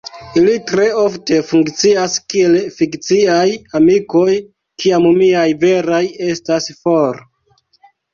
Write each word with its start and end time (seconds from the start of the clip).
Ili 0.41 0.53
tre 0.69 0.85
ofte 0.99 1.35
funkcias 1.49 2.15
kiel 2.33 2.55
fikciaj 2.77 3.43
amikoj, 3.79 4.31
kiam 4.85 5.05
miaj 5.19 5.45
veraj 5.65 6.01
estas 6.29 6.71
for. 6.81 7.21